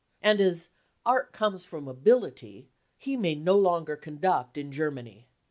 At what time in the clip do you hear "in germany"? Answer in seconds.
4.57-5.27